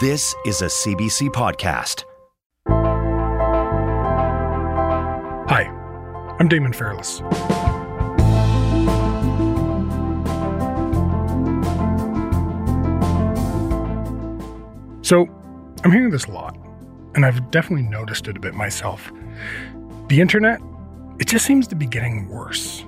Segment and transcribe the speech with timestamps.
[0.00, 2.04] This is a CBC podcast.
[5.48, 5.64] Hi,
[6.38, 7.16] I'm Damon Fairless.
[15.02, 15.26] So,
[15.82, 16.56] I'm hearing this a lot,
[17.16, 19.10] and I've definitely noticed it a bit myself.
[20.06, 20.60] The internet,
[21.18, 22.84] it just seems to be getting worse.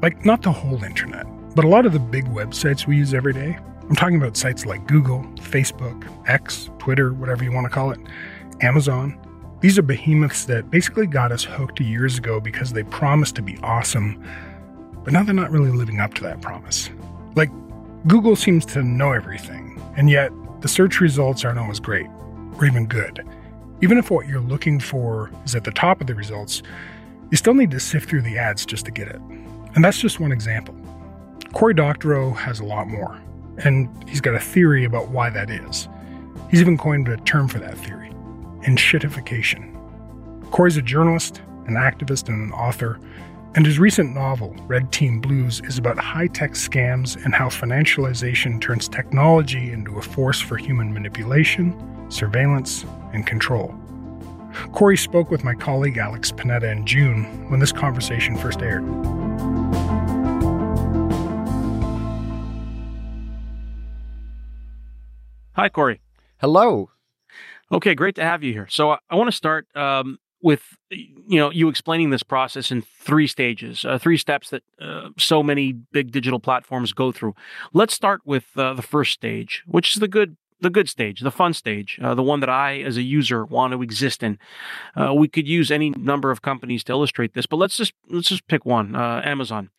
[0.00, 3.34] Like, not the whole internet, but a lot of the big websites we use every
[3.34, 7.90] day I'm talking about sites like Google, Facebook, X, Twitter, whatever you want to call
[7.90, 7.98] it,
[8.60, 9.18] Amazon.
[9.60, 13.58] These are behemoths that basically got us hooked years ago because they promised to be
[13.62, 14.22] awesome,
[15.04, 16.90] but now they're not really living up to that promise.
[17.34, 17.50] Like,
[18.06, 22.08] Google seems to know everything, and yet the search results aren't always great,
[22.58, 23.26] or even good.
[23.80, 26.62] Even if what you're looking for is at the top of the results,
[27.30, 29.20] you still need to sift through the ads just to get it.
[29.74, 30.74] And that's just one example.
[31.54, 33.18] Cory Doctorow has a lot more
[33.64, 35.88] and he's got a theory about why that is.
[36.50, 38.08] He's even coined a term for that theory
[38.64, 39.74] and enshittification.
[40.50, 42.98] Cory's a journalist, an activist, and an author,
[43.54, 48.60] and his recent novel, Red Team Blues, is about high tech scams and how financialization
[48.60, 51.74] turns technology into a force for human manipulation,
[52.10, 53.74] surveillance, and control.
[54.72, 58.84] Cory spoke with my colleague Alex Panetta in June when this conversation first aired.
[65.58, 66.00] Hi, Cory.
[66.40, 66.90] Hello.
[67.72, 68.68] Okay, great to have you here.
[68.70, 72.82] So I, I want to start um, with you know you explaining this process in
[72.82, 77.34] three stages, uh, three steps that uh, so many big digital platforms go through.
[77.72, 81.32] Let's start with uh, the first stage, which is the good the good stage, the
[81.32, 84.38] fun stage, uh, the one that I, as a user, want to exist in.
[84.94, 88.28] Uh, we could use any number of companies to illustrate this, but let's just let's
[88.28, 89.70] just pick one, uh, Amazon.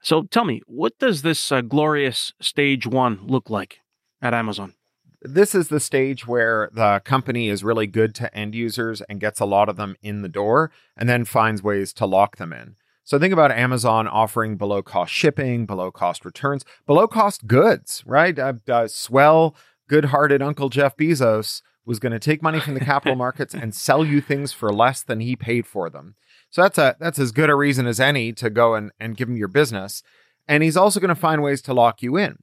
[0.00, 3.78] So tell me, what does this glorious stage one look like
[4.20, 4.74] at Amazon?
[5.22, 9.40] This is the stage where the company is really good to end users and gets
[9.40, 12.76] a lot of them in the door and then finds ways to lock them in.
[13.04, 18.38] So think about Amazon offering below cost shipping, below cost returns, below cost goods, right?
[18.38, 19.56] Uh, uh, swell,
[19.88, 23.74] good hearted Uncle Jeff Bezos was going to take money from the capital markets and
[23.74, 26.14] sell you things for less than he paid for them.
[26.50, 29.28] So that's a that's as good a reason as any to go and, and give
[29.28, 30.02] him your business.
[30.46, 32.38] And he's also going to find ways to lock you in.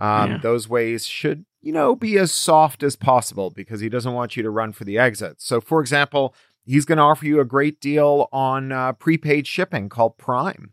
[0.00, 0.38] Um, yeah.
[0.38, 4.42] Those ways should you know, be as soft as possible because he doesn't want you
[4.42, 5.40] to run for the exit.
[5.40, 6.34] So, for example,
[6.64, 10.72] he's going to offer you a great deal on uh, prepaid shipping called Prime.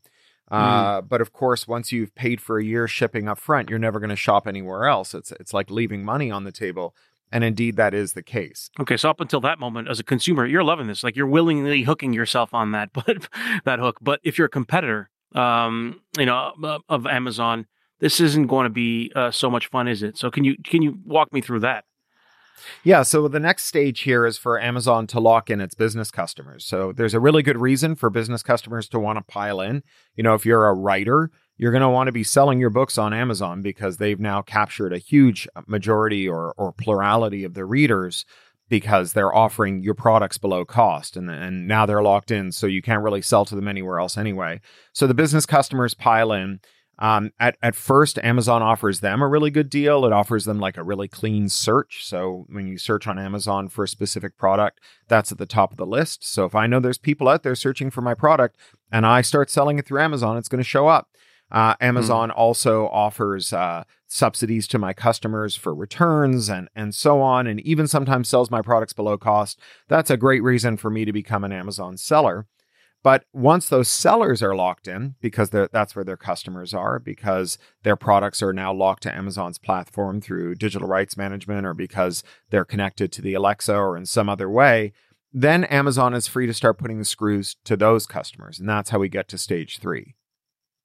[0.49, 1.09] Uh, mm.
[1.09, 4.09] But of course, once you've paid for a year shipping up front, you're never going
[4.09, 5.13] to shop anywhere else.
[5.13, 6.95] It's it's like leaving money on the table.
[7.29, 8.69] And indeed, that is the case.
[8.79, 11.03] Okay, so up until that moment, as a consumer, you're loving this.
[11.03, 13.27] Like you're willingly hooking yourself on that, but
[13.65, 13.97] that hook.
[14.01, 17.67] But if you're a competitor, um, you know, of Amazon,
[17.99, 20.17] this isn't going to be uh, so much fun, is it?
[20.17, 21.85] So can you can you walk me through that?
[22.83, 26.65] Yeah, so the next stage here is for Amazon to lock in its business customers.
[26.65, 29.83] So there's a really good reason for business customers to want to pile in.
[30.15, 32.97] You know, if you're a writer, you're going to want to be selling your books
[32.97, 38.25] on Amazon because they've now captured a huge majority or or plurality of the readers
[38.69, 42.81] because they're offering your products below cost and, and now they're locked in so you
[42.81, 44.59] can't really sell to them anywhere else anyway.
[44.91, 46.59] So the business customers pile in
[46.99, 50.05] um, at, at first, Amazon offers them a really good deal.
[50.05, 52.05] It offers them like a really clean search.
[52.05, 55.77] So when you search on Amazon for a specific product, that's at the top of
[55.77, 56.25] the list.
[56.25, 58.57] So if I know there's people out there searching for my product
[58.91, 61.09] and I start selling it through Amazon, it's going to show up.
[61.49, 62.33] Uh, Amazon mm.
[62.35, 67.87] also offers uh, subsidies to my customers for returns and and so on, and even
[67.87, 69.57] sometimes sells my products below cost.
[69.87, 72.47] That's a great reason for me to become an Amazon seller.
[73.03, 77.95] But once those sellers are locked in, because that's where their customers are, because their
[77.95, 83.11] products are now locked to Amazon's platform through digital rights management or because they're connected
[83.13, 84.91] to the Alexa or in some other way,
[85.31, 88.59] then Amazon is free to start putting the screws to those customers.
[88.59, 90.15] And that's how we get to stage three.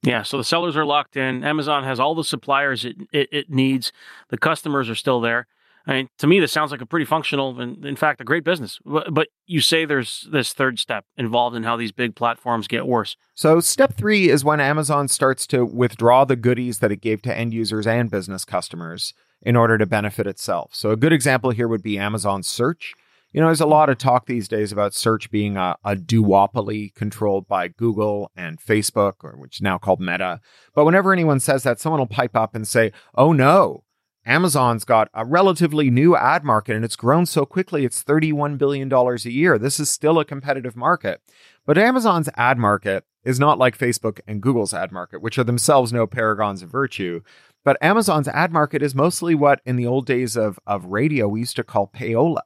[0.02, 1.44] Yeah, so the sellers are locked in.
[1.44, 3.92] Amazon has all the suppliers it, it, it needs.
[4.28, 5.46] The customers are still there.
[5.86, 8.44] I mean, to me, this sounds like a pretty functional and, in fact, a great
[8.44, 8.78] business.
[8.84, 13.16] But you say there's this third step involved in how these big platforms get worse.
[13.34, 17.36] So, step three is when Amazon starts to withdraw the goodies that it gave to
[17.36, 19.12] end users and business customers
[19.42, 20.70] in order to benefit itself.
[20.72, 22.94] So a good example here would be Amazon search.
[23.32, 26.94] You know, there's a lot of talk these days about search being a, a duopoly
[26.94, 30.40] controlled by Google and Facebook, or which is now called Meta.
[30.74, 33.84] But whenever anyone says that, someone will pipe up and say, oh no,
[34.24, 38.92] Amazon's got a relatively new ad market and it's grown so quickly, it's $31 billion
[38.92, 39.58] a year.
[39.58, 41.20] This is still a competitive market.
[41.66, 45.92] But Amazon's ad market is not like Facebook and Google's ad market, which are themselves
[45.92, 47.22] no paragons of virtue.
[47.64, 51.40] But Amazon's ad market is mostly what in the old days of, of radio we
[51.40, 52.42] used to call payola.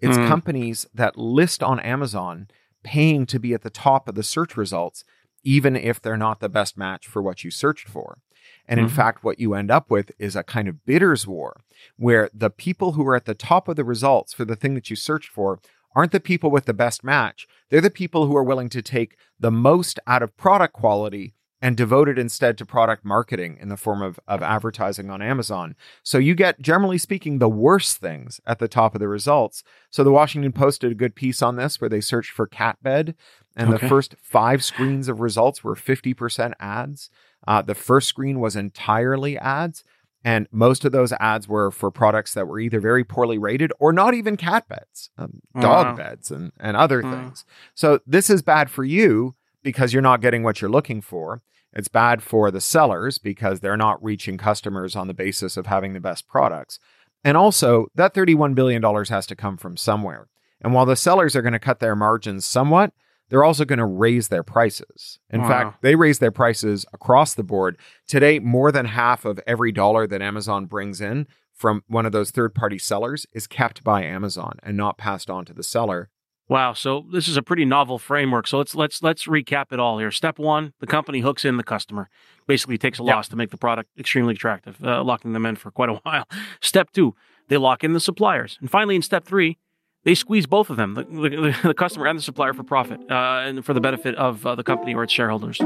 [0.00, 0.28] It's mm.
[0.28, 2.48] companies that list on Amazon
[2.82, 5.04] paying to be at the top of the search results,
[5.44, 8.18] even if they're not the best match for what you searched for.
[8.66, 8.94] And in mm-hmm.
[8.94, 11.60] fact, what you end up with is a kind of bidders war
[11.96, 14.88] where the people who are at the top of the results for the thing that
[14.88, 15.58] you searched for
[15.94, 17.46] aren't the people with the best match.
[17.70, 21.76] They're the people who are willing to take the most out of product quality and
[21.76, 25.76] devote it instead to product marketing in the form of, of advertising on Amazon.
[26.02, 29.62] So you get, generally speaking, the worst things at the top of the results.
[29.88, 32.78] So the Washington Post did a good piece on this where they searched for cat
[32.82, 33.14] bed,
[33.54, 33.80] and okay.
[33.80, 37.10] the first five screens of results were 50% ads.
[37.46, 39.84] Uh, the first screen was entirely ads.
[40.24, 43.92] And most of those ads were for products that were either very poorly rated or
[43.92, 45.94] not even cat beds, um, dog wow.
[45.96, 47.44] beds, and, and other things.
[47.74, 49.34] So this is bad for you
[49.64, 51.42] because you're not getting what you're looking for.
[51.72, 55.92] It's bad for the sellers because they're not reaching customers on the basis of having
[55.92, 56.78] the best products.
[57.24, 60.28] And also, that $31 billion has to come from somewhere.
[60.60, 62.92] And while the sellers are going to cut their margins somewhat,
[63.32, 65.18] they're also going to raise their prices.
[65.30, 65.48] In wow.
[65.48, 67.78] fact, they raise their prices across the board.
[68.06, 72.30] Today, more than half of every dollar that Amazon brings in from one of those
[72.30, 76.10] third party sellers is kept by Amazon and not passed on to the seller.
[76.46, 78.46] Wow, so this is a pretty novel framework.
[78.46, 80.10] So let's let's let's recap it all here.
[80.10, 82.10] Step one: the company hooks in the customer,
[82.46, 85.70] basically takes a loss to make the product extremely attractive, uh, locking them in for
[85.70, 86.28] quite a while.
[86.60, 87.14] Step two:
[87.48, 89.56] they lock in the suppliers, and finally, in step three,
[90.04, 93.42] they squeeze both of them, the, the, the customer and the supplier, for profit uh,
[93.44, 95.60] and for the benefit of uh, the company or its shareholders.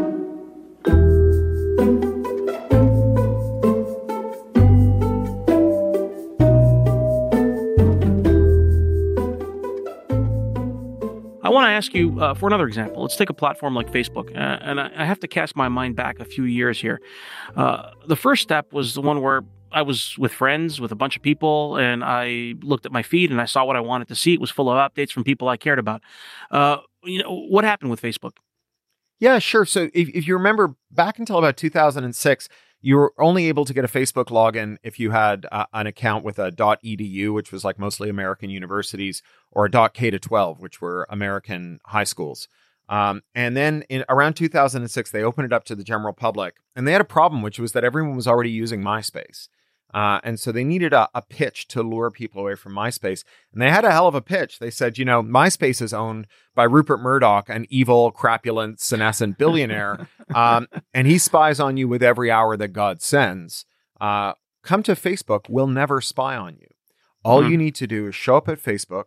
[11.43, 13.03] I want to ask you uh, for another example.
[13.03, 15.94] Let's take a platform like Facebook, uh, and I, I, have to cast my mind
[15.94, 17.00] back a few years here.
[17.55, 19.43] Uh, the first step was the one where
[19.76, 23.31] I was with friends, with a bunch of people, and I looked at my feed
[23.31, 24.32] and I saw what I wanted to see.
[24.32, 26.00] It was full of updates from people I cared about.
[26.50, 28.38] Uh, you know, what happened with Facebook?
[29.20, 29.67] Yeah, sure.
[29.67, 32.49] So if, if you remember back until about 2006,
[32.81, 36.25] you were only able to get a Facebook login if you had uh, an account
[36.25, 40.81] with a .edu, which was like mostly American universities, or a .k to 12, which
[40.81, 42.49] were American high schools.
[42.88, 46.88] Um, and then in around 2006, they opened it up to the general public, and
[46.88, 49.49] they had a problem, which was that everyone was already using MySpace.
[49.97, 53.25] Uh, and so they needed a, a, pitch to lure people away from MySpace.
[53.51, 54.59] And they had a hell of a pitch.
[54.59, 60.07] They said, you know, MySpace is owned by Rupert Murdoch, an evil, crapulent, senescent billionaire,
[60.35, 63.65] um, and he spies on you with every hour that God sends.
[63.99, 66.69] Uh, come to Facebook, we'll never spy on you.
[67.25, 67.53] All mm-hmm.
[67.53, 69.05] you need to do is show up at Facebook,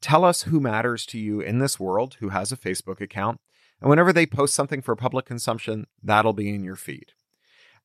[0.00, 3.38] tell us who matters to you in this world who has a Facebook account,
[3.82, 7.12] and whenever they post something for public consumption, that'll be in your feed.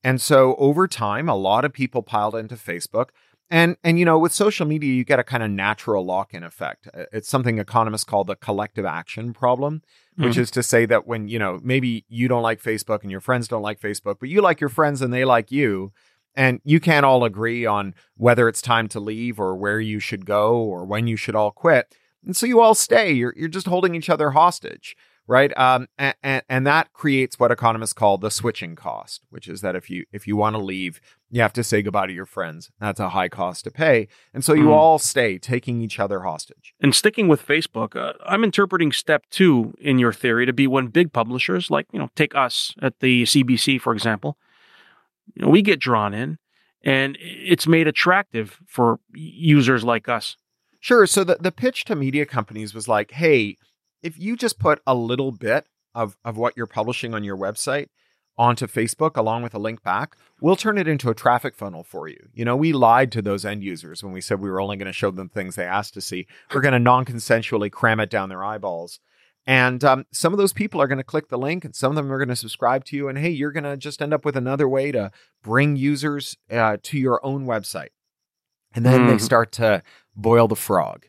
[0.04, 3.10] And so over time, a lot of people piled into Facebook.
[3.50, 6.90] And and you know, with social media, you get a kind of natural lock-in effect.
[6.94, 9.82] Uh, it's something economists call the collective action problem,
[10.18, 10.42] which mm-hmm.
[10.42, 13.48] is to say that when, you know, maybe you don't like Facebook and your friends
[13.48, 15.94] don't like Facebook, but you like your friends and they like you,
[16.36, 20.26] and you can't all agree on whether it's time to leave or where you should
[20.26, 21.96] go or when you should all quit.
[22.26, 23.14] And so you all stay.
[23.14, 24.96] You're you're just holding each other hostage
[25.28, 25.56] right?
[25.58, 29.76] Um, and, and, and that creates what economists call the switching cost, which is that
[29.76, 32.72] if you if you want to leave, you have to say goodbye to your friends.
[32.80, 34.74] That's a high cost to pay, and so you mm.
[34.74, 36.74] all stay, taking each other hostage.
[36.80, 40.88] And sticking with Facebook, uh, I'm interpreting step two in your theory to be when
[40.88, 44.38] big publishers, like you know, take us at the CBC for example,
[45.36, 46.38] you know, we get drawn in,
[46.84, 50.38] and it's made attractive for users like us.
[50.80, 51.06] Sure.
[51.06, 53.58] So the, the pitch to media companies was like, hey,
[54.02, 57.88] if you just put a little bit of, of what you're publishing on your website
[58.38, 62.08] onto Facebook along with a link back, we'll turn it into a traffic funnel for
[62.08, 62.30] you.
[62.34, 64.88] You know, we lied to those end users when we said we were only going
[64.88, 66.28] to show them things they asked to see.
[66.54, 69.00] We're going to non consensually cram it down their eyeballs.
[69.48, 71.96] And um, some of those people are going to click the link, and some of
[71.96, 73.08] them are going to subscribe to you.
[73.08, 75.10] And hey, you're going to just end up with another way to
[75.42, 77.90] bring users uh, to your own website.
[78.76, 79.10] And then mm.
[79.10, 79.84] they start to
[80.18, 81.06] boil the frog.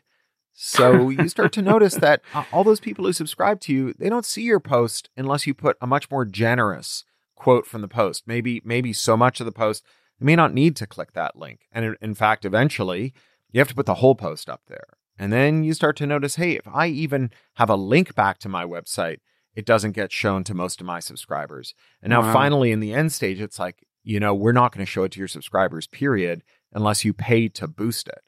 [0.61, 4.09] So you start to notice that uh, all those people who subscribe to you, they
[4.09, 8.23] don't see your post unless you put a much more generous quote from the post.
[8.27, 9.85] Maybe maybe so much of the post
[10.19, 11.61] You may not need to click that link.
[11.71, 13.13] And in- in fact, eventually,
[13.51, 14.83] you have to put the whole post up there.
[15.17, 18.49] And then you start to notice hey, if I even have a link back to
[18.49, 19.19] my website,
[19.55, 21.73] it doesn't get shown to most of my subscribers.
[22.01, 22.33] And now, Wow.
[22.33, 25.13] finally, in the end stage, it's like, you know, we're not going to show it
[25.13, 28.19] to your subscribers, period, unless you pay to boost it.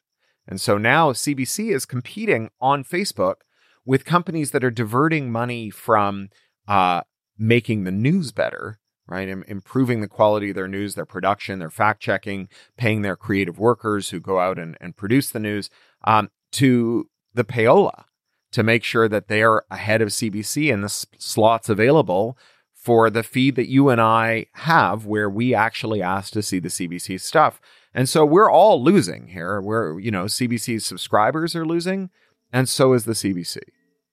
[0.46, 3.36] And so now CBC is competing on Facebook
[3.84, 6.28] with companies that are diverting money from
[6.68, 7.02] uh,
[7.38, 9.28] making the news better, right?
[9.28, 13.58] Im- improving the quality of their news, their production, their fact checking, paying their creative
[13.58, 15.70] workers who go out and, and produce the news,
[16.04, 18.04] um, to the payola
[18.52, 22.36] to make sure that they are ahead of CBC in the s- slots available
[22.82, 26.68] for the feed that you and I have where we actually ask to see the
[26.68, 27.60] CBC stuff.
[27.94, 29.60] And so we're all losing here.
[29.60, 32.10] We're, you know, CBC's subscribers are losing,
[32.52, 33.58] and so is the CBC.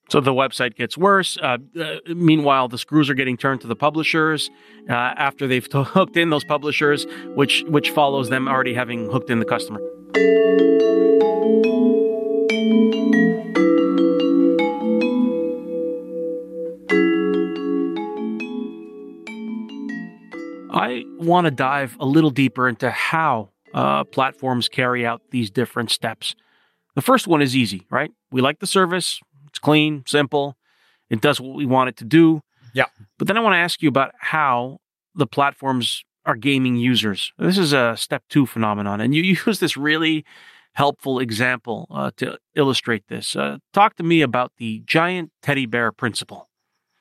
[0.10, 1.38] So the website gets worse.
[1.38, 4.50] Uh, uh, meanwhile, the screws are getting turned to the publishers
[4.90, 9.30] uh, after they've t- hooked in those publishers, which which follows them already having hooked
[9.30, 9.80] in the customer.
[20.90, 25.92] I want to dive a little deeper into how uh, platforms carry out these different
[25.92, 26.36] steps.
[26.96, 28.12] The first one is easy, right?
[28.32, 30.58] We like the service, it's clean, simple,
[31.10, 32.42] it does what we want it to do.
[32.74, 32.86] Yeah.
[33.20, 34.80] But then I want to ask you about how
[35.14, 37.34] the platforms are gaming users.
[37.38, 40.26] This is a step two phenomenon, and you use this really
[40.74, 43.36] helpful example uh, to illustrate this.
[43.36, 46.50] Uh, talk to me about the giant teddy bear principle.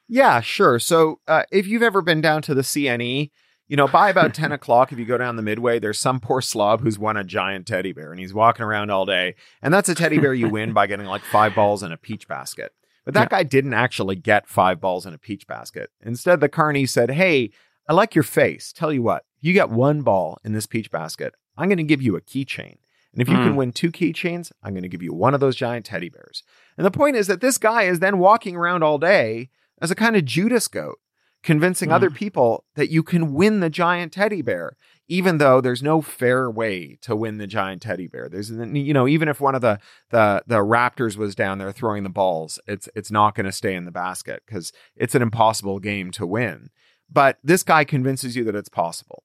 [0.09, 0.79] Yeah, sure.
[0.79, 3.31] So uh, if you've ever been down to the CNE,
[3.69, 6.41] you know, by about 10 o'clock, if you go down the midway, there's some poor
[6.41, 9.35] slob who's won a giant teddy bear and he's walking around all day.
[9.63, 12.27] And that's a teddy bear you win by getting like five balls in a peach
[12.27, 12.73] basket.
[13.05, 15.91] But that guy didn't actually get five balls in a peach basket.
[16.03, 17.51] Instead, the carney said, Hey,
[17.89, 18.71] I like your face.
[18.73, 21.35] Tell you what, you get one ball in this peach basket.
[21.57, 22.77] I'm going to give you a keychain.
[23.15, 23.57] And if you can Mm.
[23.57, 26.43] win two keychains, I'm going to give you one of those giant teddy bears.
[26.77, 29.49] And the point is that this guy is then walking around all day
[29.81, 30.99] as a kind of Judas goat,
[31.43, 31.93] convincing Mm.
[31.95, 34.77] other people that you can win the giant teddy bear,
[35.09, 38.29] even though there's no fair way to win the giant teddy bear.
[38.29, 39.79] There's, you know, even if one of the
[40.11, 43.75] the the Raptors was down there throwing the balls, it's it's not going to stay
[43.75, 46.71] in the basket because it's an impossible game to win.
[47.11, 49.25] But this guy convinces you that it's possible,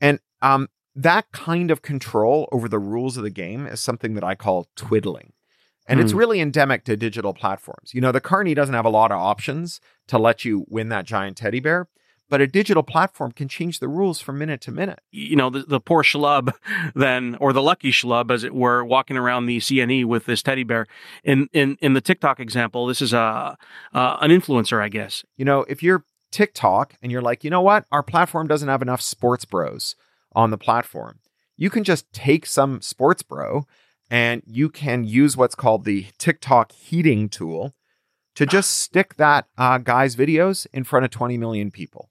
[0.00, 4.22] and um, that kind of control over the rules of the game is something that
[4.24, 5.32] I call twiddling.
[5.86, 6.18] And it's Hmm.
[6.18, 7.92] really endemic to digital platforms.
[7.92, 11.04] You know, the Carney doesn't have a lot of options to let you win that
[11.04, 11.88] giant teddy bear,
[12.30, 15.00] but a digital platform can change the rules from minute to minute.
[15.12, 16.52] you know, the, the poor schlub
[16.94, 20.64] then, or the lucky schlub, as it were, walking around the CNE with this teddy
[20.64, 20.86] bear.
[21.22, 23.56] In in in the TikTok example, this is a
[23.92, 25.22] uh, an influencer, I guess.
[25.36, 28.82] You know, if you're TikTok and you're like, you know what, our platform doesn't have
[28.82, 29.94] enough sports bros
[30.32, 31.20] on the platform,
[31.56, 33.66] you can just take some sports bro
[34.14, 37.74] and you can use what's called the TikTok heating tool
[38.36, 42.10] to just stick that uh, guy's videos in front of 20 million people.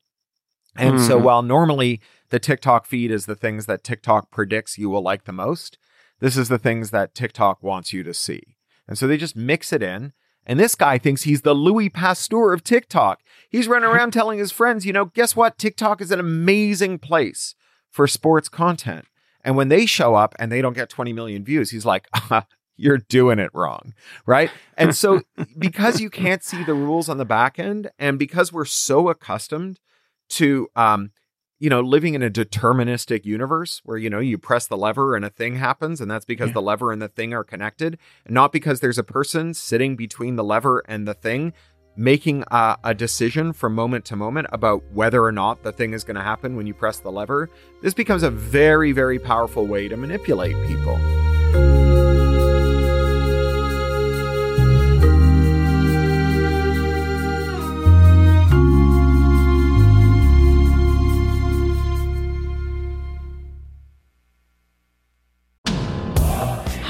[0.75, 1.23] And so Mhm.
[1.23, 5.31] while normally the TikTok feed is the things that TikTok predicts you will like the
[5.31, 5.77] most,
[6.19, 8.57] this is the things that TikTok wants you to see.
[8.85, 10.11] And so they just mix it in.
[10.45, 13.21] And this guy thinks he's the Louis Pasteur of TikTok.
[13.49, 15.57] He's running around telling his friends, you know, guess what?
[15.57, 17.55] TikTok is an amazing place
[17.89, 19.05] for sports content.
[19.43, 22.07] And when they show up and they don't get 20 million views, he's like,
[22.77, 23.93] you're doing it wrong.
[24.25, 24.49] Right.
[24.77, 25.21] And so
[25.57, 29.79] because you can't see the rules on the back end and because we're so accustomed
[30.29, 31.11] to, um,
[31.59, 35.23] you know, living in a deterministic universe where, you know, you press the lever and
[35.23, 36.53] a thing happens, and that's because Yeah.
[36.55, 40.35] the lever and the thing are connected, and not because there's a person sitting between
[40.35, 41.53] the lever and the thing
[41.95, 46.03] making a, a decision from moment to moment about whether or not the thing is
[46.03, 47.49] going to happen when you press the lever.
[47.81, 51.82] This becomes a very, very powerful way to manipulate people.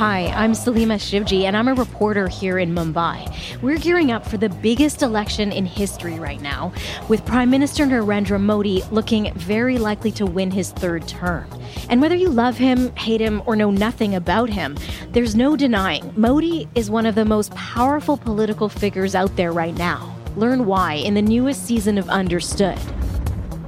[0.06, 3.62] Hi, I'm Salima Shivji, and I'm a reporter here in Mumbai.
[3.62, 6.74] We're gearing up for the biggest election in history right now,
[7.08, 11.48] with Prime Minister Narendra Modi looking very likely to win his third term.
[11.88, 14.76] And whether you love him, hate him, or know nothing about him,
[15.14, 19.78] there's no denying Modi is one of the most powerful political figures out there right
[19.78, 20.14] now.
[20.36, 22.78] Learn why in the newest season of Understood.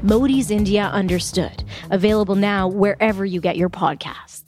[0.04, 4.45] Modi's India Understood, available now wherever you get your podcasts.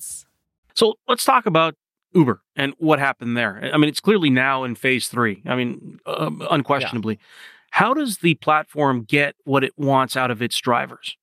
[0.77, 1.73] So let's talk about
[2.13, 3.69] Uber and what happened there.
[3.73, 5.41] I mean, it's clearly now in phase three.
[5.45, 7.17] I mean, um, unquestionably.
[7.71, 11.17] How does the platform get what it wants out of its drivers?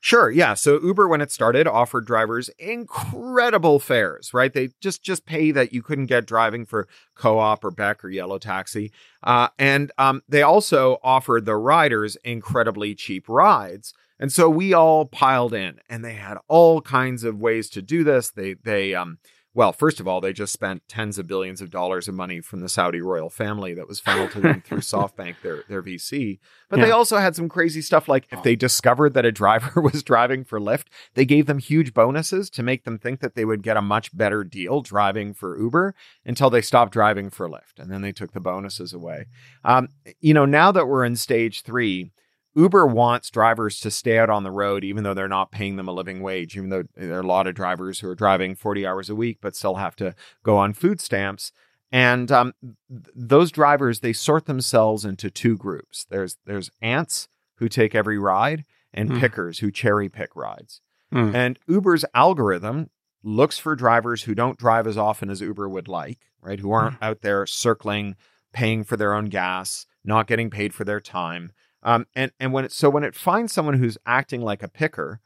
[0.00, 0.54] Sure, yeah.
[0.54, 4.52] So Uber, when it started, offered drivers incredible fares, right?
[4.52, 8.38] They just just pay that you couldn't get driving for Co-op or Beck or Yellow
[8.38, 8.90] Taxi,
[9.22, 13.94] uh, and um, they also offered the riders incredibly cheap rides.
[14.18, 18.04] And so we all piled in, and they had all kinds of ways to do
[18.04, 18.30] this.
[18.30, 19.18] They they um
[19.56, 22.60] well, first of all, they just spent tens of billions of dollars of money from
[22.60, 26.38] the Saudi royal family that was funneled to them through SoftBank, their their VC.
[26.68, 26.84] But yeah.
[26.84, 30.44] they also had some crazy stuff like if they discovered that a driver was driving
[30.44, 33.78] for Lyft, they gave them huge bonuses to make them think that they would get
[33.78, 35.94] a much better deal driving for Uber
[36.26, 39.24] until they stopped driving for Lyft, and then they took the bonuses away.
[39.64, 39.88] Um,
[40.20, 42.12] you know, now that we're in stage three
[42.56, 45.88] Uber wants drivers to stay out on the road, even though they're not paying them
[45.88, 48.86] a living wage, even though there are a lot of drivers who are driving 40
[48.86, 51.52] hours a week, but still have to go on food stamps.
[51.92, 56.06] And um, th- those drivers, they sort themselves into two groups.
[56.08, 59.20] There's there's ants who take every ride, and mm.
[59.20, 60.80] pickers who cherry pick rides.
[61.12, 61.34] Mm.
[61.34, 62.88] And Uber's algorithm
[63.22, 66.58] looks for drivers who don't drive as often as Uber would like, right?
[66.58, 67.06] Who aren't mm.
[67.06, 68.16] out there circling,
[68.52, 71.52] paying for their own gas, not getting paid for their time
[71.86, 75.20] um, and and when it, so when it finds someone who's acting like a picker,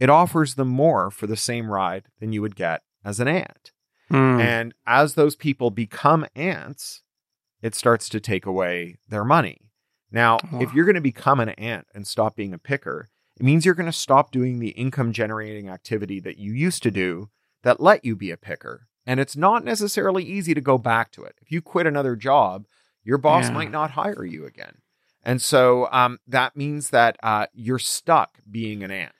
[0.00, 3.70] it offers them more for the same ride than you would get as an ant.
[4.10, 4.40] Mm.
[4.40, 7.02] And as those people become ants,
[7.62, 9.70] it starts to take away their money.
[10.10, 13.64] Now, if you're going to become an ant and stop being a picker, it means
[13.64, 17.30] you're going to stop doing the income generating activity that you used to do
[17.62, 18.88] that let you be a picker.
[19.06, 21.36] And it's not necessarily easy to go back to it.
[21.40, 22.66] If you quit another job,
[23.04, 23.52] your boss yeah.
[23.52, 24.78] might not hire you again.
[25.22, 29.12] And so um, that means that uh, you're stuck being an ant.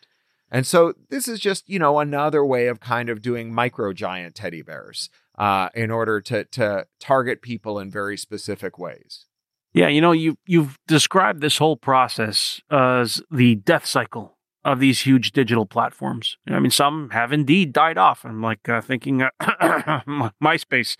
[0.50, 4.34] And so this is just, you know, another way of kind of doing micro giant
[4.34, 9.26] teddy bears uh, in order to to target people in very specific ways.
[9.72, 15.02] Yeah, you know, you you've described this whole process as the death cycle of these
[15.02, 16.36] huge digital platforms.
[16.48, 18.24] I mean, some have indeed died off.
[18.24, 19.30] I'm like uh, thinking uh,
[20.42, 20.96] MySpace,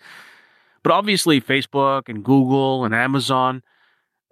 [0.83, 3.63] but obviously Facebook and Google and Amazon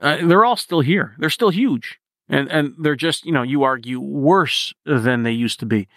[0.00, 1.14] uh, they're all still here.
[1.18, 1.98] They're still huge.
[2.28, 5.88] And, and they're just, you know, you argue worse than they used to be.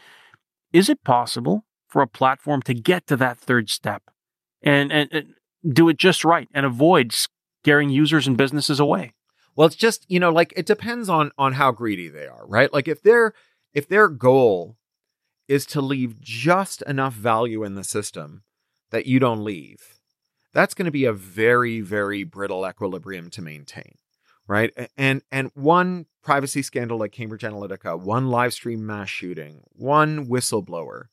[0.72, 4.04] Is it possible for a platform to get to that third step
[4.62, 9.14] and, and, and do it just right and avoid scaring users and businesses away?
[9.56, 12.72] Well, it's just, you know, like it depends on on how greedy they are, right?
[12.72, 13.34] Like if their
[13.74, 14.78] if their goal
[15.48, 18.44] is to leave just enough value in the system
[18.92, 20.00] that you don't leave,
[20.54, 23.96] that's going to be a very, very brittle equilibrium to maintain,
[24.48, 24.72] right?
[24.98, 31.06] And and one privacy scandal like Cambridge Analytica, one live stream mass shooting, one whistleblower,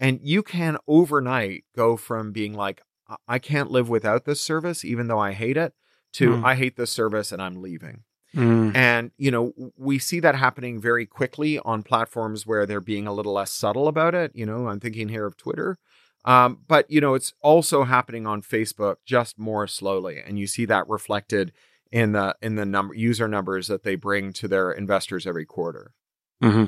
[0.00, 2.82] and you can overnight go from being like,
[3.28, 5.74] I can't live without this service, even though I hate it,
[6.14, 6.44] to mm.
[6.44, 8.04] I hate this service and I'm leaving.
[8.34, 8.74] Mm.
[8.74, 13.12] And, you know, we see that happening very quickly on platforms where they're being a
[13.12, 14.32] little less subtle about it.
[14.34, 15.76] You know, I'm thinking here of Twitter,
[16.24, 20.64] um, but you know, it's also happening on Facebook just more slowly, and you see
[20.66, 21.52] that reflected
[21.92, 25.92] in the in the number user numbers that they bring to their investors every quarter.
[26.42, 26.64] Mm-hmm.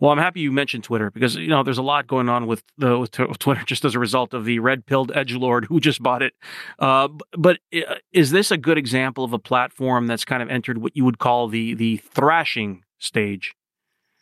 [0.00, 2.64] Well, I'm happy you mentioned Twitter because you know there's a lot going on with
[2.78, 6.02] the with Twitter just as a result of the red pilled edge lord who just
[6.02, 6.32] bought it.
[6.78, 10.78] Uh, but uh, is this a good example of a platform that's kind of entered
[10.78, 13.54] what you would call the the thrashing stage?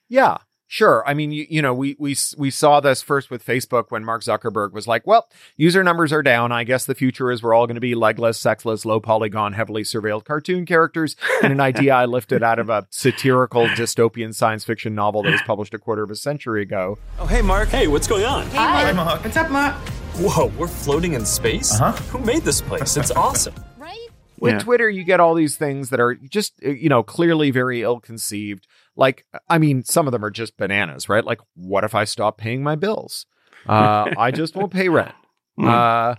[0.08, 0.38] Yeah,
[0.70, 1.02] Sure.
[1.06, 4.22] I mean, you, you know, we, we, we saw this first with Facebook when Mark
[4.22, 5.26] Zuckerberg was like, well,
[5.56, 6.52] user numbers are down.
[6.52, 9.82] I guess the future is we're all going to be legless, sexless, low polygon, heavily
[9.82, 11.16] surveilled cartoon characters.
[11.42, 15.42] And an idea I lifted out of a satirical dystopian science fiction novel that was
[15.42, 16.98] published a quarter of a century ago.
[17.18, 17.70] Oh, hey, Mark.
[17.70, 18.46] Hey, what's going on?
[18.48, 19.24] Hey, Hi, Mark.
[19.24, 19.74] What's up, Mark?
[20.16, 21.80] Whoa, we're floating in space?
[21.80, 21.92] Uh-huh.
[22.10, 22.94] Who made this place?
[22.98, 23.54] It's awesome.
[23.78, 24.08] right?
[24.38, 24.58] With yeah.
[24.58, 28.66] Twitter, you get all these things that are just, you know, clearly very ill conceived
[28.98, 31.24] like, I mean, some of them are just bananas, right?
[31.24, 33.24] Like, what if I stop paying my bills?
[33.66, 35.14] Uh, I just won't pay rent.
[35.58, 35.66] Hmm.
[35.66, 36.14] Uh,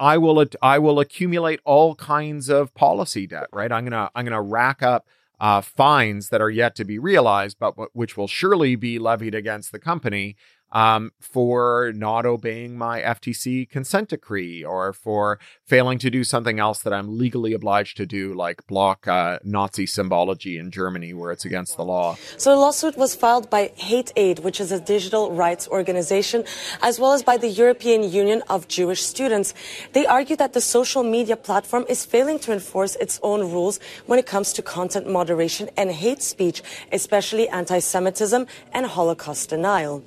[0.00, 3.70] I will I will accumulate all kinds of policy debt, right?
[3.70, 5.06] I'm gonna I'm gonna rack up
[5.38, 9.70] uh, fines that are yet to be realized, but which will surely be levied against
[9.70, 10.34] the company
[10.72, 16.80] um, for not obeying my FTC consent decree or for failing to do something else
[16.80, 21.44] that I'm legally obliged to do, like block uh, Nazi symbology in Germany where it's
[21.44, 22.16] against the law.
[22.36, 26.44] So the lawsuit was filed by HateAid, which is a digital rights organization,
[26.82, 29.54] as well as by the European Union of Jewish Students.
[29.92, 34.18] They argue that the social media platform is failing to enforce its own rules when
[34.18, 40.02] it comes to content moderation and hate speech, especially anti-Semitism and Holocaust denial.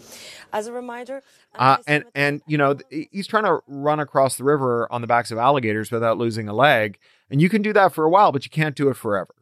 [0.53, 1.23] As a reminder,
[1.55, 5.31] uh, and and you know he's trying to run across the river on the backs
[5.31, 6.99] of alligators without losing a leg,
[7.31, 9.33] and you can do that for a while, but you can't do it forever.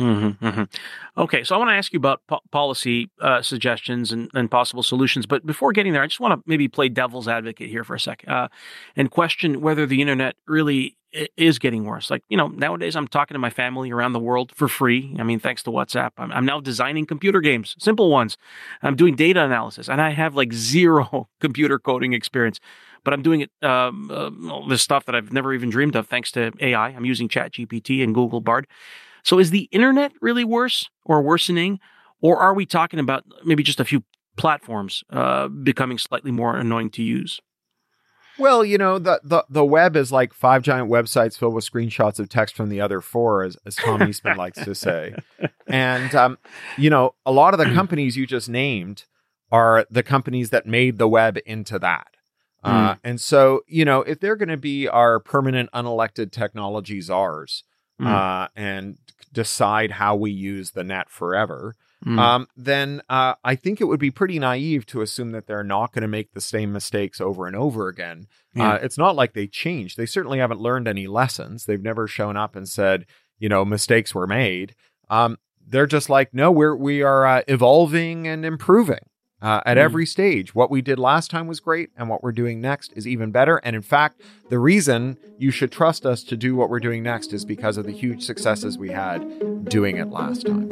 [0.00, 1.20] Mm-hmm, mm-hmm.
[1.20, 4.82] Okay, so I want to ask you about po- policy uh, suggestions and, and, possible
[4.82, 5.26] solutions.
[5.26, 8.00] But before getting there, I just want to maybe play devil's advocate here for a
[8.00, 8.48] second uh,
[8.96, 10.96] and question whether the internet really
[11.36, 12.10] is getting worse.
[12.10, 15.14] Like, you know, nowadays I'm talking to my family around the world for free.
[15.18, 16.12] I mean, thanks to WhatsApp.
[16.16, 18.38] I'm, I'm now designing computer games, simple ones.
[18.82, 22.60] I'm doing data analysis, and I have like zero computer coding experience
[23.02, 26.30] but I'm doing it um, uh, this stuff that I've never even dreamed of thanks
[26.32, 26.88] to AI.
[26.88, 28.66] I'm using ChatGPT and Google Bard.
[29.22, 31.80] So is the internet really worse or worsening?
[32.20, 34.04] Or are we talking about maybe just a few
[34.36, 37.40] platforms uh, becoming slightly more annoying to use?
[38.38, 42.18] Well, you know, the, the the web is like five giant websites filled with screenshots
[42.18, 45.14] of text from the other four, as, as Tom Eastman likes to say.
[45.66, 46.38] And, um,
[46.78, 49.04] you know, a lot of the companies you just named
[49.52, 52.08] are the companies that made the web into that.
[52.62, 52.98] Uh, mm.
[53.04, 57.64] and so, you know, if they're going to be our permanent unelected technology czars
[58.00, 58.06] mm.
[58.06, 58.98] uh, and
[59.32, 62.18] decide how we use the net forever, mm.
[62.18, 65.92] um, then uh, I think it would be pretty naive to assume that they're not
[65.92, 68.26] going to make the same mistakes over and over again.
[68.54, 68.72] Yeah.
[68.72, 69.96] Uh, it's not like they changed.
[69.96, 71.64] They certainly haven't learned any lessons.
[71.64, 73.06] They've never shown up and said,
[73.38, 74.74] you know, mistakes were made.
[75.08, 79.06] Um, they're just like, no, we're we are uh, evolving and improving.
[79.42, 79.80] Uh, at mm.
[79.80, 80.54] every stage.
[80.54, 83.56] What we did last time was great, and what we're doing next is even better.
[83.58, 87.32] And in fact, the reason you should trust us to do what we're doing next
[87.32, 90.68] is because of the huge successes we had doing it last time.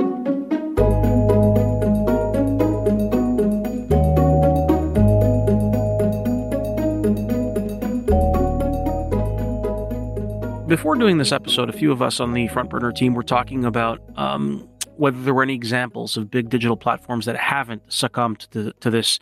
[10.68, 13.64] Before doing this episode, a few of us on the Front Burner team were talking
[13.64, 18.72] about um, whether there were any examples of big digital platforms that haven't succumbed to,
[18.80, 19.18] to this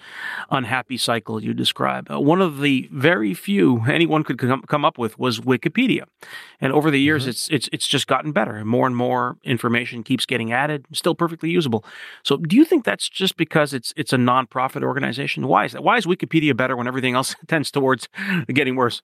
[0.51, 2.11] unhappy cycle you describe.
[2.11, 6.05] Uh, one of the very few anyone could come, come up with was Wikipedia.
[6.61, 7.31] And over the years, mm-hmm.
[7.31, 8.65] it's, it's, it's just gotten better.
[8.65, 11.85] More and more information keeps getting added, still perfectly usable.
[12.23, 15.47] So do you think that's just because it's, it's a nonprofit organization?
[15.47, 15.85] Why is that?
[15.85, 18.09] Why is Wikipedia better when everything else tends towards
[18.49, 19.03] getting worse?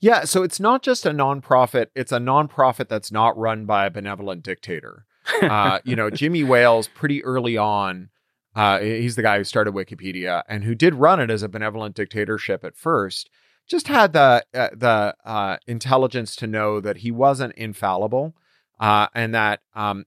[0.00, 3.90] Yeah, so it's not just a nonprofit, it's a nonprofit that's not run by a
[3.90, 5.06] benevolent dictator
[5.42, 8.10] uh, you know, Jimmy Wales pretty early on,
[8.54, 11.94] uh, he's the guy who started Wikipedia and who did run it as a benevolent
[11.94, 13.30] dictatorship at first.
[13.66, 18.34] Just had the uh, the uh, intelligence to know that he wasn't infallible,
[18.80, 20.04] uh, and that um,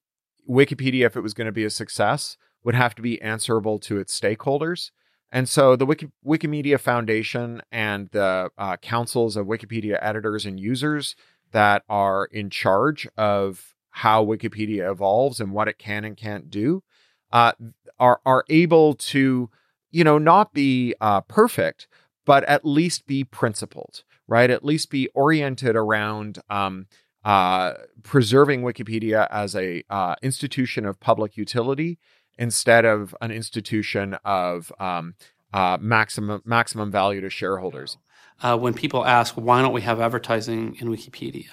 [0.47, 3.97] Wikipedia, if it was going to be a success, would have to be answerable to
[3.97, 4.91] its stakeholders.
[5.31, 11.15] And so the Wiki- Wikimedia Foundation and the uh, councils of Wikipedia editors and users
[11.51, 16.83] that are in charge of how Wikipedia evolves and what it can and can't do,
[17.31, 17.53] uh,
[17.97, 19.49] are are able to,
[19.89, 21.87] you know, not be uh, perfect,
[22.25, 24.49] but at least be principled, right?
[24.49, 26.87] At least be oriented around um,
[27.23, 31.97] uh, preserving Wikipedia as a uh, institution of public utility
[32.37, 35.15] instead of an institution of um,
[35.53, 37.97] uh, maximum maximum value to shareholders.
[38.41, 41.49] Uh, when people ask why don't we have advertising in Wikipedia,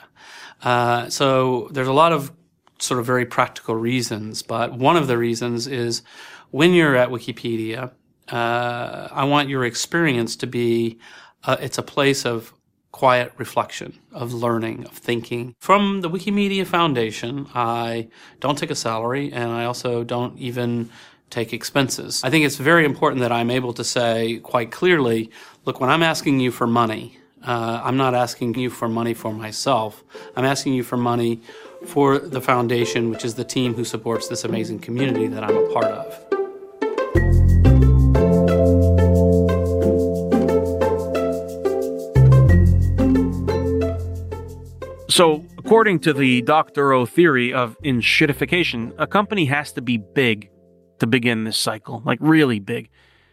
[0.63, 2.33] uh, so there's a lot of
[2.79, 6.03] sort of very practical reasons, but one of the reasons is
[6.51, 7.93] when you're at Wikipedia,
[8.29, 10.99] uh, I want your experience to be
[11.45, 12.53] uh, it's a place of
[12.93, 15.55] quiet reflection, of learning, of thinking.
[15.59, 20.91] From the Wikimedia Foundation, I don't take a salary and I also don't even
[21.33, 22.23] take expenses.
[22.23, 25.31] I think it's very important that I'm able to say quite clearly
[25.65, 29.33] look, when I'm asking you for money, uh, I'm not asking you for money for
[29.33, 30.05] myself.
[30.37, 31.41] I'm asking you for money
[31.87, 35.73] for the foundation, which is the team who supports this amazing community that I'm a
[35.73, 36.19] part of.
[45.09, 50.49] So, according to the Doctorow theory of enshittification, a company has to be big
[51.03, 52.89] to begin this cycle, like really big.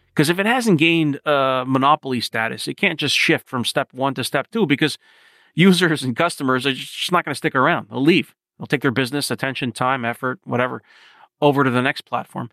[0.08, 4.12] Because if it hasn't gained a monopoly status, it can't just shift from step one
[4.14, 4.98] to step two because
[5.54, 7.86] users and customers are just not going to stick around.
[7.88, 8.34] They'll leave.
[8.58, 10.82] They'll take their business, attention, time, effort, whatever,
[11.40, 12.50] over to the next platform.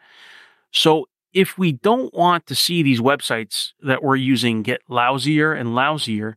[0.71, 5.69] So if we don't want to see these websites that we're using get lousier and
[5.69, 6.35] lousier,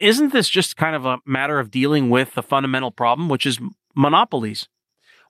[0.00, 3.60] isn't this just kind of a matter of dealing with the fundamental problem, which is
[3.94, 4.66] monopolies?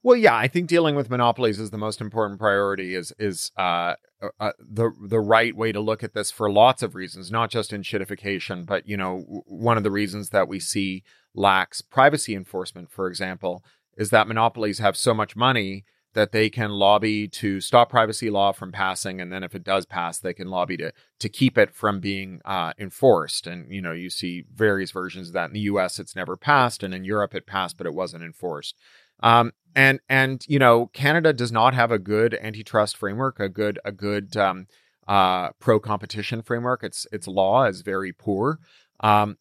[0.05, 2.95] Well, yeah, I think dealing with monopolies is the most important priority.
[2.95, 6.83] Is is uh, uh, uh, the the right way to look at this for lots
[6.83, 11.05] of reasons, not just enshittification, but you know, one of the reasons that we see
[11.35, 13.65] lax privacy enforcement, for example,
[13.97, 15.85] is that monopolies have so much money
[16.15, 19.87] that they can lobby to stop privacy law from passing, and then if it does
[19.87, 23.47] pass, they can lobby to to keep it from being uh, enforced.
[23.47, 26.01] And you know, you see various versions of that in the U.S.
[26.01, 28.77] It's never passed, and in Europe it passed, but it wasn't enforced.
[29.23, 33.79] Um, and and you know Canada does not have a good antitrust framework, a good
[33.85, 34.67] a good um,
[35.09, 36.83] uh, pro competition framework.
[36.83, 38.59] Its its law is very poor.
[39.01, 39.39] Um,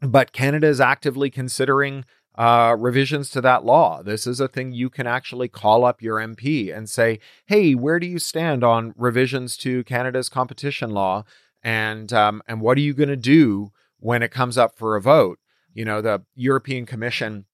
[0.00, 2.04] but Canada is actively considering
[2.36, 4.02] uh, revisions to that law.
[4.02, 7.98] This is a thing you can actually call up your MP and say, "Hey, where
[7.98, 11.24] do you stand on revisions to Canada's competition law?"
[11.62, 15.02] And um, and what are you going to do when it comes up for a
[15.02, 15.38] vote?
[15.74, 17.46] You know, the European Commission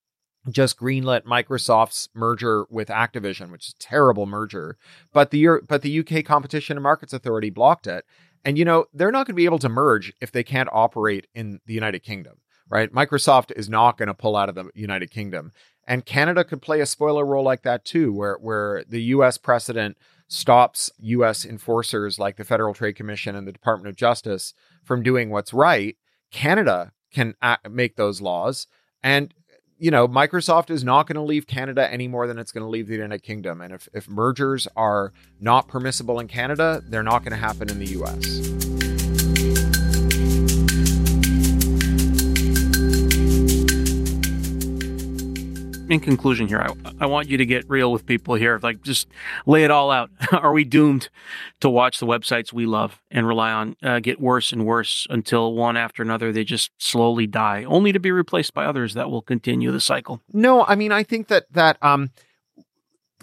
[0.51, 4.77] just greenlit Microsoft's merger with Activision, which is a terrible merger.
[5.13, 8.05] But the but the UK Competition and Markets Authority blocked it.
[8.45, 11.27] And you know, they're not going to be able to merge if they can't operate
[11.35, 12.35] in the United Kingdom,
[12.69, 12.93] right?
[12.93, 15.53] Microsoft is not going to pull out of the United Kingdom.
[15.87, 19.97] And Canada could play a spoiler role like that too, where where the US precedent
[20.29, 24.53] stops US enforcers like the Federal Trade Commission and the Department of Justice
[24.83, 25.97] from doing what's right.
[26.31, 27.35] Canada can
[27.71, 28.67] make those laws
[29.05, 29.35] and
[29.85, 32.71] you know, Microsoft is not going to leave Canada any more than it's going to
[32.71, 33.61] leave the United Kingdom.
[33.61, 37.79] And if, if mergers are not permissible in Canada, they're not going to happen in
[37.79, 38.74] the US.
[45.89, 48.59] In conclusion here, I, I want you to get real with people here.
[48.63, 49.09] Like, just
[49.47, 50.11] lay it all out.
[50.33, 51.09] Are we doomed
[51.61, 55.55] to watch the websites we love and rely on uh, get worse and worse until
[55.55, 59.23] one after another they just slowly die, only to be replaced by others that will
[59.23, 60.21] continue the cycle?
[60.33, 62.11] No, I mean, I think that that um,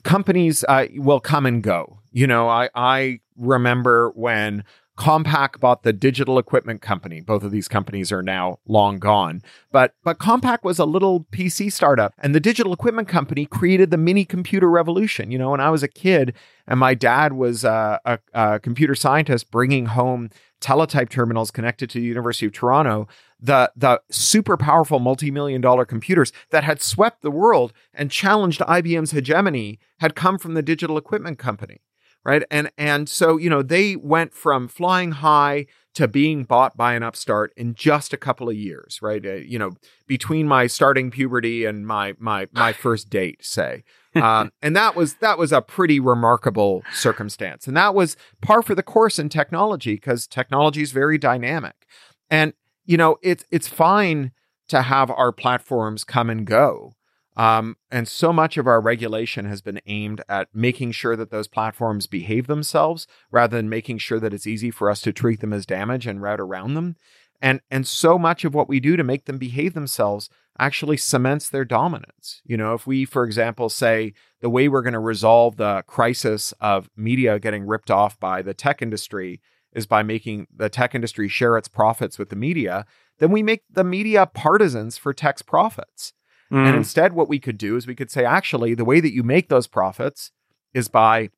[0.04, 2.00] companies uh, will come and go.
[2.12, 4.64] You know, I I remember when
[5.02, 7.22] Compaq bought the digital equipment company.
[7.22, 9.42] Both of these companies are now long gone.
[9.72, 13.98] But but Compaq was a little PC startup and the digital equipment company created the
[13.98, 15.32] mini computer revolution.
[15.32, 16.36] You know, when I was a kid
[16.68, 22.06] and my dad was a, a computer scientist bringing home teletype terminals connected to the
[22.06, 23.08] University of Toronto,
[23.40, 29.10] the the super powerful multi-million dollar computers that had swept the world and challenged IBM's
[29.10, 31.82] hegemony had come from the digital equipment company
[32.24, 32.44] right?
[32.52, 37.04] And and so you know they went from flying high to being bought by an
[37.04, 39.26] upstart in just a couple of years, right?
[39.26, 39.72] Uh, you know,
[40.08, 43.84] between my starting puberty and my my my first date, say.
[44.16, 48.76] um, and that was that was a pretty remarkable circumstance, and that was par for
[48.76, 51.88] the course in technology because technology is very dynamic,
[52.30, 52.54] and
[52.86, 54.32] you know it's it's fine
[54.70, 56.94] to have our platforms come and go,
[57.38, 61.48] um, and so much of our regulation has been aimed at making sure that those
[61.48, 65.54] platforms behave themselves rather than making sure that it's easy for us to treat them
[65.54, 66.96] as damage and route around them.
[67.42, 71.50] And, and so much of what we do to make them behave themselves actually cements
[71.50, 72.42] their dominance.
[72.46, 76.54] You know, if we, for example, say the way we're going to resolve the crisis
[76.60, 79.42] of media getting ripped off by the tech industry
[79.74, 82.86] is by making the tech industry share its profits with the media,
[83.20, 86.14] then we make the media partisans for tech's profits.
[86.52, 86.68] Mm.
[86.68, 89.24] And instead, what we could do is we could say, actually, the way that you
[89.24, 90.32] make those profits
[90.74, 91.30] is by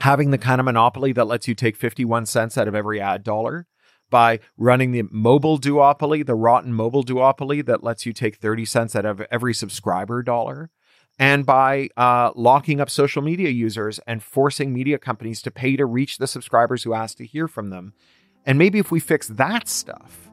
[0.00, 3.22] having the kind of monopoly that lets you take 51 cents out of every ad
[3.22, 3.66] dollar,
[4.10, 8.94] by running the mobile duopoly, the rotten mobile duopoly that lets you take 30 cents
[8.94, 10.70] out of every subscriber dollar,
[11.18, 15.86] and by uh, locking up social media users and forcing media companies to pay to
[15.86, 17.94] reach the subscribers who ask to hear from them.
[18.44, 20.25] And maybe if we fix that stuff,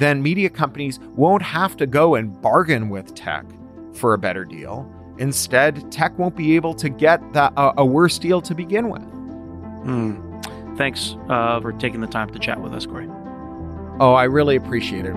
[0.00, 3.44] then media companies won't have to go and bargain with tech
[3.92, 4.90] for a better deal.
[5.18, 9.02] Instead, tech won't be able to get that, uh, a worse deal to begin with.
[9.82, 10.76] Hmm.
[10.76, 13.08] Thanks uh, for taking the time to chat with us, Cory.
[14.00, 15.12] Oh, I really appreciate it.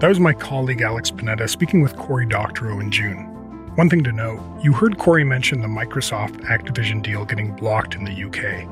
[0.00, 3.39] That was my colleague Alex Panetta speaking with Cory Doctorow in June.
[3.76, 8.04] One thing to note you heard Cory mention the Microsoft Activision deal getting blocked in
[8.04, 8.68] the UK.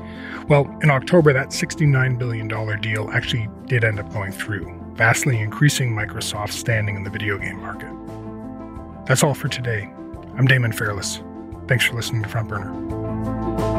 [0.49, 2.47] Well, in October, that $69 billion
[2.81, 7.61] deal actually did end up going through, vastly increasing Microsoft's standing in the video game
[7.61, 7.91] market.
[9.05, 9.89] That's all for today.
[10.37, 11.21] I'm Damon Fairless.
[11.67, 13.78] Thanks for listening to Front Burner.